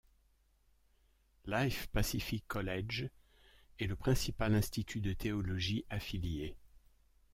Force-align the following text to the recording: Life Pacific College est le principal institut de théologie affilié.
Life 1.45 1.87
Pacific 1.91 2.43
College 2.47 3.11
est 3.79 3.85
le 3.85 3.95
principal 3.95 4.55
institut 4.55 4.99
de 4.99 5.13
théologie 5.13 5.85
affilié. 5.91 6.55